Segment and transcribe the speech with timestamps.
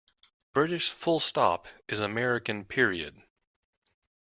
[0.51, 3.21] British full stop is American period.